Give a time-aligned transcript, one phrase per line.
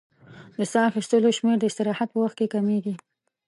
[0.57, 2.93] د سا اخیستلو شمېر د استراحت په وخت کې کمېږي.